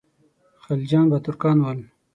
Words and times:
خلجیان 0.63 1.05
به 1.11 1.17
ترکان 1.25 1.57
ول. 1.61 1.79